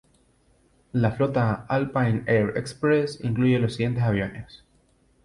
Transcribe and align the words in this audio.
La 0.93 1.11
flota 1.11 1.63
Alpine 1.69 2.23
Air 2.25 2.53
Express 2.57 3.19
incluye 3.23 3.59
los 3.59 3.73
siguientes 3.73 4.01
aviones. 4.01 4.63